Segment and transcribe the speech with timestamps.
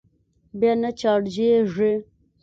[0.59, 1.91] بيا نه چارجېږي.